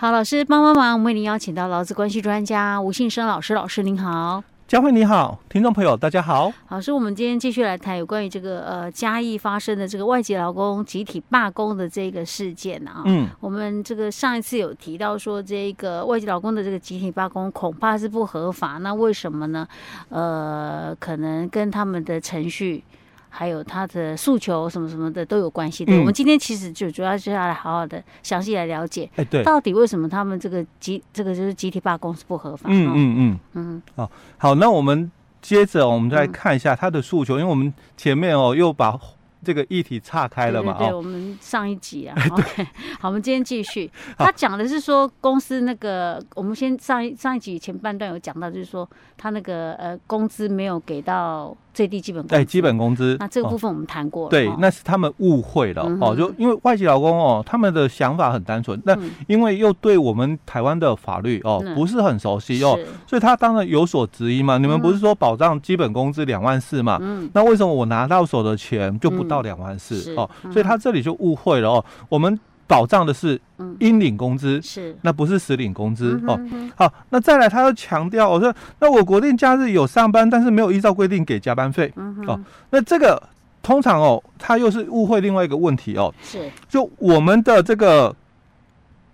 [0.00, 4.42] 好，老师帮帮忙，我们为您邀请到劳资关系专家吴信生老师，老师您好。
[4.66, 6.50] 佳慧你好，听众朋友大家好。
[6.70, 13.02] 老师，我们今天继续来谈有关于这个呃嘉义发生的这个外籍劳工集体罢工的这个事件啊。
[13.04, 19.68] 嗯，我们这个上一次有提到说，这个外籍劳工的这个集体罢工恐怕是不合法，那为什么呢？
[20.08, 22.82] 呃，可能跟他们的程序。
[23.30, 25.94] 还有他的诉求什么什么的都有关系的。
[25.94, 32.68] 嗯、我们今天其实就主要是要来好好的详细来了解，哎，对，到底为什么他们这个集这个就是集体罢工是不合法？
[32.70, 33.82] 嗯嗯嗯嗯。
[33.96, 38.98] 好，好，那我们接着我们再看一下他的诉求，嗯、因为我们前面哦又把。
[39.42, 40.74] 这个议题岔开了嘛？
[40.74, 42.14] 对，对，对，我们上一集啊。
[42.30, 42.62] OK，
[43.00, 43.90] 好，我们今天继续。
[44.18, 52.34] 他讲的是说，公司那个，我们先上一上一集前半段有讲到，就是说他那个呃工资没有给到最低基本工资。
[52.34, 53.16] 对，基本工资。
[53.18, 54.28] 那这个部分我们谈过了。
[54.28, 56.14] 对，那是他们误会了哦。
[56.14, 58.94] 就因为外籍劳工哦，他们的想法很单纯，那
[59.26, 64.58] 因为又对我们台湾的法律哦不是很熟悉哦，所以他当然有所质疑嘛。
[64.58, 66.98] 你们不是说保障基本工资两万四嘛？
[67.00, 67.30] 嗯。
[67.32, 69.30] 那为什么我拿到手的钱就不？
[69.30, 71.84] 到两万四哦，所以他这里就误会了哦。
[72.08, 72.36] 我们
[72.70, 73.40] 保障的是
[73.80, 74.96] 应领工资，是。
[75.02, 76.40] 那不是实领工资哦。
[76.76, 81.92] 好，那再来，他又强调，我说那我国定假日有上班，但是没有依照规定给加班费
[82.28, 82.40] 哦。
[82.70, 83.20] 那这个
[83.60, 86.14] 通常哦，他又是误会另外一个问题哦。
[86.22, 88.14] 是，就我们的这个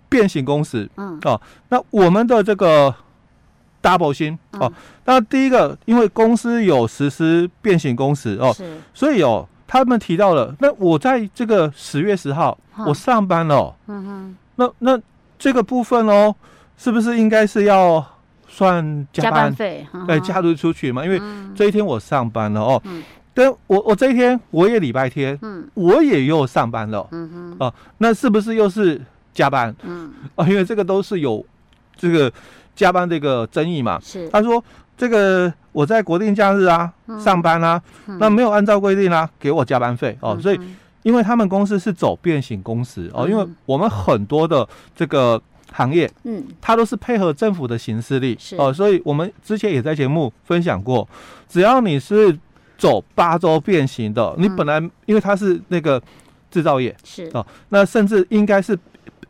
[0.07, 1.19] 变形工时，嗯。
[1.25, 2.93] 哦，那我们的这个
[3.81, 4.71] double 薪哦，
[5.05, 8.55] 那第一个，因为公司有实施变形工时哦，
[8.93, 9.49] 所以哦。
[9.67, 15.01] 他们提到了，那我在这个十月十号我上班了，嗯哼，那那
[15.37, 16.33] 这个部分哦，
[16.77, 18.03] 是不是应该是要
[18.47, 19.53] 算加班？
[19.53, 19.85] 费？
[20.07, 21.21] 对，加入出去嘛，因为
[21.53, 22.81] 这一天我上班了哦，
[23.33, 29.01] 但我我这一天我也礼拜天，嗯，我也又上班了，嗯哼，哦，那是不是又是
[29.33, 29.75] 加班？
[29.83, 31.45] 嗯，啊， 因为这个都是有
[31.97, 32.31] 这个
[32.73, 34.63] 加班这个争议嘛，是，他说。
[34.97, 36.91] 这个我在国定假日啊
[37.23, 37.79] 上班啊，
[38.19, 40.59] 那没有按照规定啊给我加班费哦，所以
[41.03, 45.41] 因为他们公司是走变形工时哦，因为我们很多的这个
[45.71, 51.07] 行业，嗯，它都是配合政府的行事力哦，所以我们之前也在节目分享过，
[51.47, 52.37] 只要你是
[52.77, 56.01] 走八周变形的，你本来因为它是那个
[56.49, 57.29] 制造业是。
[57.33, 58.77] 哦，那甚至应该是。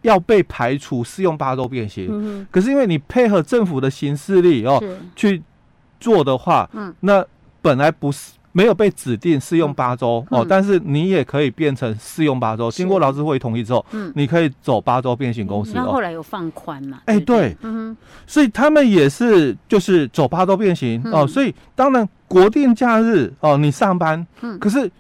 [0.04, 4.98] 要被排除适用八周变形，嗯、可是因为你配合政府的行事力哦是。
[5.16, 5.44] 去
[6.00, 7.26] 做的话，嗯，那
[7.62, 15.74] 本来不是没有被指定适用八周、嗯、哦，但是你也可以变成适用八周，经过劳资会同意之后，嗯，你可以走八周变形公司。
[15.76, 17.02] 那、嗯、后来有放宽嘛？
[17.06, 24.92] 哎，对，嗯哼，所以他们也是就是走八周变形、嗯、哦，所以当然国定假日哦你上班，嗯，可是。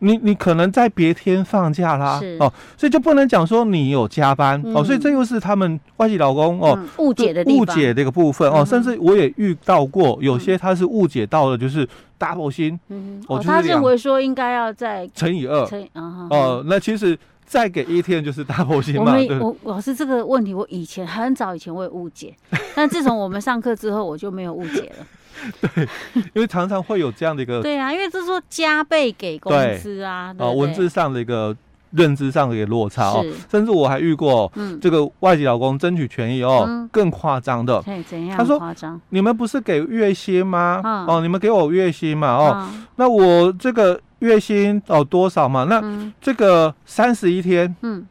[0.00, 2.36] 你你可能在别天放假啦，是。
[2.38, 19.16] 哦，所以就不能讲说你有加班、嗯、哦，所以这又是他们外籍老公哦误、嗯、解的误解的一个部分哦，嗯、甚至我也遇到过有些他是误解到了就是 double 薪，嗯，哦，他认为说应该要再乘以二，乘以哦，哦，那其实再给一天就是 double 薪嘛。
[19.40, 22.34] 我我老师这个问题，我以前很早以前我也误解，
[22.74, 25.06] 但自从我们上课之后，我就没有误解了。
[25.60, 25.88] 对，
[26.34, 31.56] 因为常常会有这样的一个对啊，因为这是说加倍给工资啊，啊，文字上的一个
[31.92, 38.36] 认知上的一个落差哦，甚至我还遇过，嗯，这个外籍老公争取权益哦，更夸张的，怎样？
[38.36, 38.60] 他说，
[39.10, 40.80] 你们不是给月薪吗？
[41.06, 42.28] 哦，你们给我月薪嘛？
[42.36, 45.64] 哦，那我这个月薪哦多少嘛？
[45.64, 45.82] 那
[46.20, 48.06] 这个三十一天，嗯，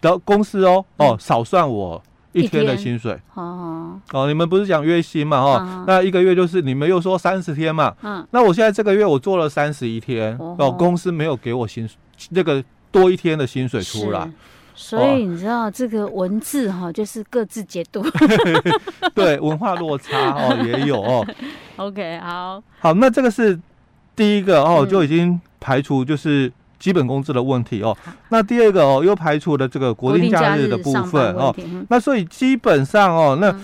[0.00, 2.02] 的公司哦，哦少算我。
[2.32, 5.42] 一天的薪水，哦哦，你们不是讲月薪嘛？
[5.42, 7.94] 哈，那一个月就是你们又说三十天嘛？
[8.02, 11.88] 嗯，那我现在这个月我做了三十一天，哦，公司没有给我薪
[12.30, 14.30] 那个多一天的薪水出来，
[14.74, 18.02] 所以你知道这个文字哈，就是各自解读，
[19.14, 21.26] 对，文化落差哦也有哦。
[21.76, 23.60] OK，好，好，那这个是
[24.16, 26.50] 第一个哦，就已经排除就是。
[26.82, 27.96] 基本工资的问题哦，
[28.30, 31.54] 那第二个哦，又排除了这个国定假日的部分哦，
[31.88, 33.54] 那所以基本上哦，那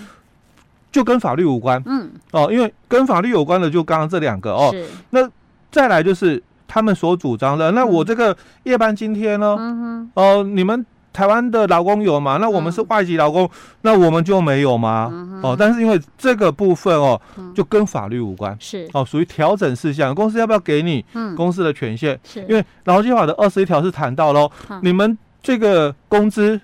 [0.89, 4.73] 就跟法律无关，嗯，哦，因为跟法律有关的就刚刚这两个哦，
[5.09, 5.29] 那
[5.69, 8.33] 再来就是他们所主张的，那我这个
[8.63, 10.85] 夜班津贴呢，哦，你们。
[11.11, 12.37] 台湾的劳工有吗？
[12.39, 13.49] 那我们是外籍劳工，嗯、
[13.81, 15.09] 那我们就没有吗？
[15.11, 20.13] 嗯、哦，但是因为这个部分哦，嗯、就跟法律无关，是哦，属于调整事项。
[20.13, 21.03] 公司要不要给你
[21.35, 22.15] 公司的权限？
[22.15, 26.59] 嗯、是因为劳基法的二十一条是谈到喽，嗯、你们这个工资，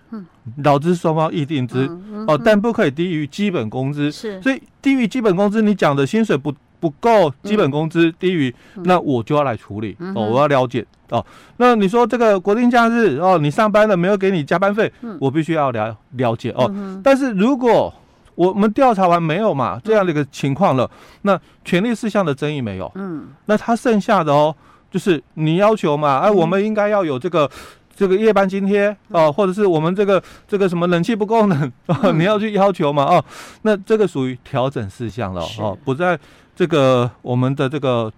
[0.63, 4.11] 劳资双方议定之、嗯、哦，但不可以低于基本工资。
[4.11, 6.53] 是，所以低于基本工资，你讲的薪水不。
[6.85, 8.53] 不够基本工资低于，
[8.83, 11.25] 那我就要来处理哦，我要了解哦。
[11.57, 16.71] 那你说这个国定假日哦，你上班了没有给你加班费，我必须要了了解哦。
[17.03, 17.91] 但是如果
[18.35, 20.87] 我们调查完没有嘛这样的一个情况了，
[21.23, 24.55] 那权利事项的争议没有，嗯，那他剩下的哦，
[24.91, 27.49] 就是你要求嘛，哎，我们应该要有这个。
[27.97, 33.23] 这个夜班津贴哦，或者是我们这个这个什么冷气不够冷哦，你要去要求嘛哦，
[33.61, 36.19] 那这个属于调整事项了哦，不在
[36.55, 38.11] 这个我们的这个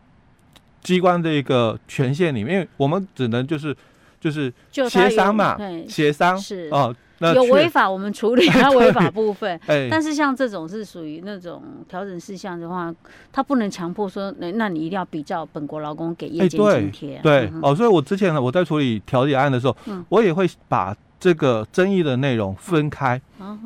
[0.82, 3.76] 机关的一个权限里面，因为我们只能就是
[4.20, 4.54] 就是
[4.90, 5.58] 协商嘛，
[5.88, 6.96] 协商是哦。
[7.34, 9.60] 有违法，我们处理它 违法部分。
[9.90, 12.94] 但是像这种是属于那种调整事项的话，
[13.32, 17.20] 他不能强迫说，那那你一定要比照本国劳工给夜间津贴。
[17.24, 19.76] 对哦，所以我之前呢，我在处理调解案的时候，
[20.10, 23.20] 我也会把这个争议的内容分开。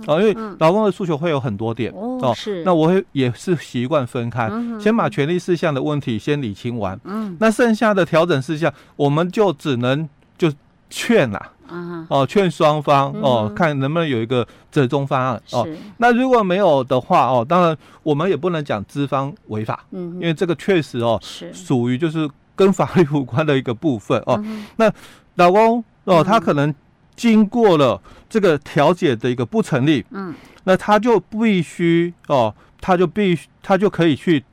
[0.06, 2.33] 哦，因为劳工的诉求会有很多点哦。
[2.36, 4.50] 是，那我会也是习惯分开，
[4.80, 7.00] 先把权利事项的问题先理清完。
[7.03, 10.07] 嗯，那剩下的调整事项，我们就只能
[10.38, 10.51] 就
[10.89, 11.51] 劝啦。
[12.09, 15.65] 哦，劝双方哦，看能不能有一个折中方案哦。
[15.98, 21.50] 那如果没有的话哦，当然我们也不能讲资方违法，嗯，因为这个确实哦是。
[21.53, 24.44] 属于就是跟法律无关的一个部分哦。
[24.75, 24.92] 那
[25.36, 26.75] 老公哦，他可能
[27.21, 30.33] 经过了这个调解的一个不成立，嗯，
[30.63, 34.44] 那他就必须哦，他就必须他就可以去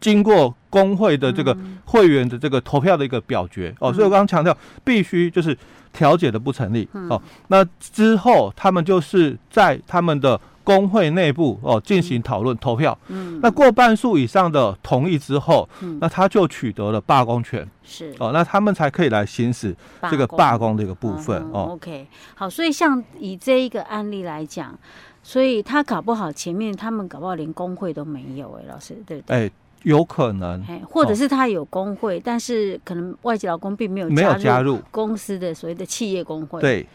[0.00, 3.92] 经过工会的这个会员的这个投票的一个表决哦。
[3.92, 5.56] 所以我刚刚强调必须就是。
[5.94, 18.12] 调解的不成立哦，那之后他们就是在他们的工会内部哦进行讨论投票，嗯，那过半数以上的同意之后，嗯，那他就取得了罢工权，是。
[18.18, 19.76] 哦，那他们才可以来行使
[20.10, 21.68] 这个罢工的一个部分哦。
[21.72, 24.76] OK，好，所以像以这一个案例来讲，
[25.22, 29.52] 所以他搞不好前面他们搞不好连工会都没有哎，老师对不对？
[29.82, 36.58] 有可能，或者是他有工会，但是可能外籍劳工并没有没有加入公司的所谓的企业工会。
[36.58, 36.86] 对，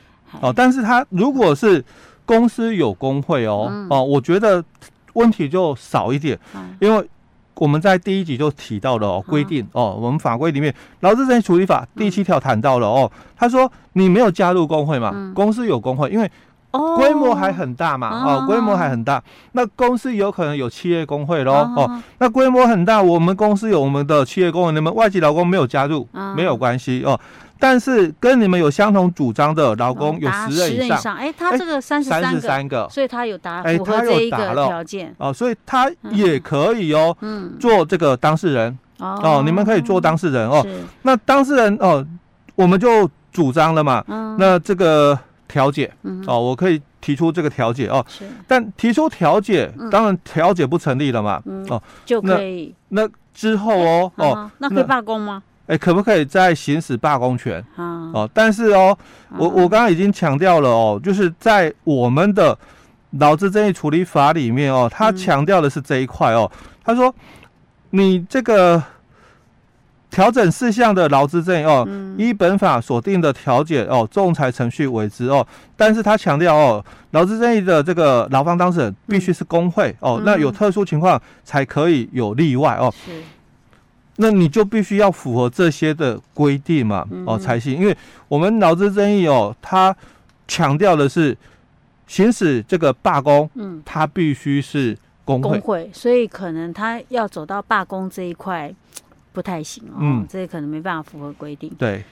[0.42, 1.84] 哦，但是他如果是
[2.26, 4.64] 公司有工会哦，哦，我觉得
[5.14, 6.38] 问题就少一点，
[6.80, 7.10] 因为
[7.56, 10.72] 我们在第一集就提到了哦，规定哦，我们法规里面
[11.02, 16.30] 《劳资争议处理法》第七条谈到了哦，他说你没有加入工会嘛，公司有工会，因为。
[16.72, 18.10] 规模还很大嘛？
[18.24, 19.20] 哦，规模还很大。
[19.54, 21.52] 那公司有可能有企业工会喽？
[21.76, 27.20] 哦，那规模很大，我们公司有我们的企业工会，你们外籍劳工没有加入，没有关系哦。
[27.59, 32.09] 但是跟你们有相同主张的劳工有十人以上，哎，他这个三十
[32.39, 35.13] 三个，所以他有达符合这一个条件。
[35.17, 38.77] 哦，所以他也可以哦，嗯，做这个当事人。
[38.97, 40.65] 哦，你们可以做当事人哦。
[41.03, 42.06] 那当事人哦，
[42.56, 44.35] 我们就主张了嘛，嗯。
[44.39, 45.17] 那这个。
[45.51, 45.91] 调解，
[46.27, 55.41] 哦，我可以提出这个调解哦，是，但提出调解，当然调解不成立了嘛，哦，就可以，那之后哦，哦，那可以罢工吗？
[55.69, 57.63] 哎，可不可以再行使罢工权？
[57.77, 58.98] 啊，哦，但是哦，
[59.38, 62.57] 我我刚刚已经强调了哦，就是在我们的
[63.19, 66.51] 劳资争议处理法里面哦，他强调的是这一块哦，
[66.83, 67.13] 他说
[67.92, 68.83] 你这个。
[70.12, 71.88] 调整事项的劳资争议哦，
[72.18, 75.45] 依本法所定的调解哦，仲裁程序为之哦。
[75.77, 82.92] 但是他强调哦，劳资争议的这个劳方当事人必须是工会哦，那有特殊情况才可以有例外哦。
[84.19, 87.95] 是，那你就必须要符合这些的规定嘛哦才行，因为
[88.27, 89.95] 我们劳资争议哦，他
[90.48, 91.38] 强调的是
[92.07, 98.73] 行使这个罢工，嗯，他必须是工会，工会，所以可能他要走到罢工这一块。
[99.31, 101.69] 不太行哦，嗯，这可能没办法符合规定。
[101.78, 102.04] 对，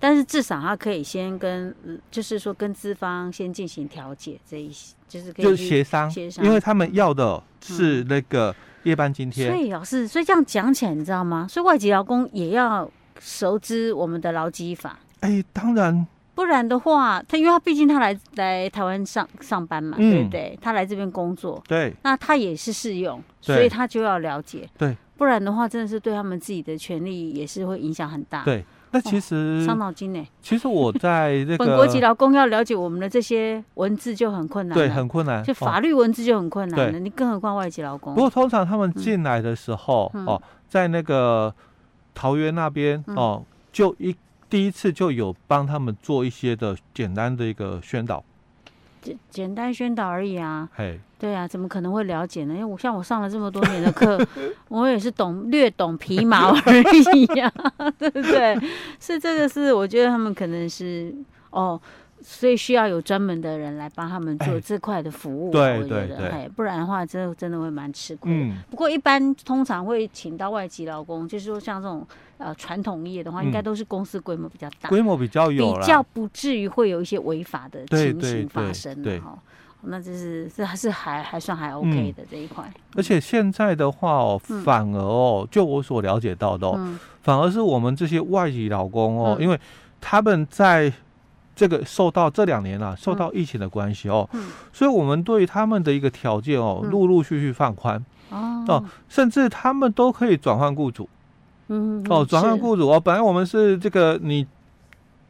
[0.00, 1.72] 但是至少他可以先跟，
[2.10, 8.52] 就是说跟资方先进行调解，这一些就是可以就是协商，协商，因为他们要的是那个
[8.84, 9.48] 夜班津贴。
[9.48, 11.46] 所以老师，所以这样讲起来，你知道吗？
[11.48, 14.98] 所以外籍劳工也要熟知我们的劳基法。
[15.20, 20.58] 哎，当然，不然的话，他因为他毕竟他来来台湾上上班嘛，对不对？
[20.60, 24.96] 他来这边工作，对，那他也是适用，所以他就要了解，对。
[25.14, 28.42] 不然的话，真的是对他们自己的权利也是会影响很大。
[28.42, 30.24] 对，那其实伤脑筋呢。
[30.40, 35.42] 其实我在这个本国籍劳工要了解我们的这些文字就很困难，对，很困难。
[35.42, 38.14] 就法律文字就很困难了，你更何况外籍劳工。
[38.14, 41.54] 不过通常他们进来的时候哦，在那个
[42.14, 44.14] 桃园那边哦，就一
[44.50, 48.22] 第一次就有帮他们做一些的简单的一个宣导。
[49.02, 50.68] 简简单宣导而已啊，
[51.18, 52.54] 对啊，怎么可能会了解呢？
[52.54, 54.18] 因为我像我上了这么多年的课，
[54.68, 56.82] 我也是懂略懂皮毛而
[57.14, 57.52] 已呀，
[57.98, 58.56] 对不对？
[58.98, 61.14] 是这个是我觉得他们可能是
[61.50, 61.78] 哦，
[62.24, 68.30] 所以需要有专门的人来帮他们做这块的服务，对对对，不然的话，真的真的会蛮吃亏。
[68.32, 72.06] 嗯，不过一般通常会请到外籍劳工，就是说像这种
[72.38, 79.36] 呃传统业的话，应该都是公司规模比较大，规模比较有，比较不至于会有一些违法的情形发生的哈。
[79.82, 82.64] 那这是这还是还还算还 OK 的这一块。
[82.94, 89.58] 而且现在的话哦，反而哦，就我所了解到的哦，反而是我们这些外籍劳工哦，因为
[90.00, 90.92] 他们在。
[91.62, 94.28] 这个受到这两年啊，受到疫情的关系哦，
[94.72, 101.08] 所以我们对他们的一个条件哦，陆陆续续放宽、嗯、哦，甚至他们都可以转换雇主，
[101.68, 104.44] 嗯哦，转换雇主哦，本来我们是这个你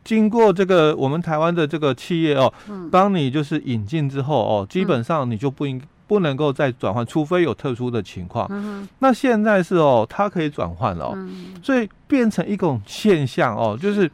[0.02, 2.50] 经过这个我们台湾的这个企业哦，
[2.90, 8.46] 帮你就是引进之后哦，基本上你就不应不能够再转换，除非有特殊的情况。
[8.48, 11.14] 嗯、那现在是哦，它可以转换了、
[11.62, 14.10] 所以变成一种现象哦，就是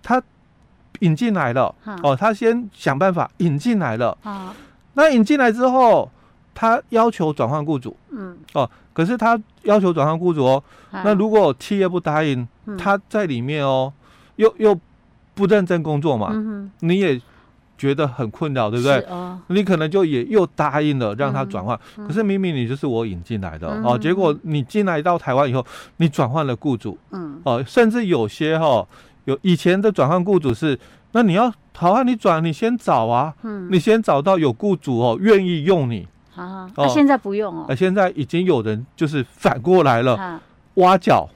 [0.00, 0.22] 它。
[1.00, 4.16] 引进来了哦，他先想办法引进来了。
[4.94, 6.10] 那引进来之后，
[6.54, 7.94] 他要求转换雇主。
[8.10, 10.62] 嗯，哦，可是他要求转换雇主哦。
[10.90, 12.46] 那如果企业不答应，
[12.78, 13.92] 他在里面哦，
[14.36, 14.78] 又又
[15.34, 16.32] 不认真工作嘛，
[16.80, 17.20] 你也
[17.76, 19.06] 觉得很困扰，对不对？
[19.48, 25.62] 你可能就也又答应了让他转换，可是明明你就是我引进来的哦，结果你进来到台湾以后，
[25.98, 26.96] 你转换了雇主。
[27.10, 28.86] 嗯，哦，甚至有些哈。
[29.26, 30.78] 有以前的转换雇主是，
[31.12, 40.40] 那你要好啊，你转你先找啊，嗯，你先找到有雇主哦，愿意用你，啊，那现在不用哦，现在已经有人就是反过来了，
[40.74, 41.28] 挖角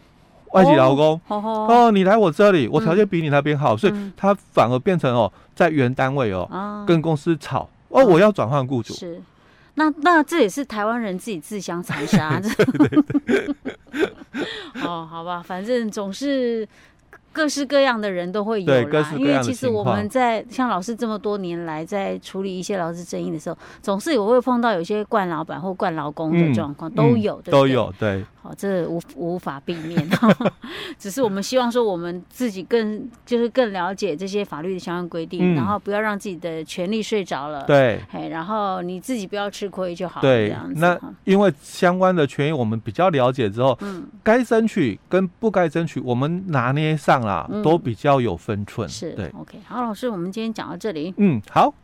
[0.53, 9.21] 外籍劳工，哦，你来我这里，我条件比你那边好，所以他反而变成哦，在原单位哦，跟公司吵，哦，我要转换雇主，是，
[9.75, 13.55] 那那这也是台湾人自己自相残杀，对 对对，
[14.87, 16.67] 哦，好吧，反正总是。
[17.33, 28.25] 各式各样的人都会有啦，因为其实我们在像老师这么多年来在处理一些劳资争议的时候，总是有会碰到有些惯老板或惯劳工的状况，都有的，都有对。
[28.43, 30.09] 好，这无无法避免，
[30.99, 47.21] 只是我们希望说我们自己更就是更了解这些法律的相关规定，然后不要让自己的权利睡着了，对，哎然后你自己不要吃亏就好，对，那因为相关的权益我们比较了解之后，嗯，该争取跟不该争取，我们拿捏上。
[47.21, 49.31] 啊，都比较有分寸，是对。
[49.39, 51.13] OK，好，老师，我们今天讲到这里。
[51.19, 51.75] 嗯，好。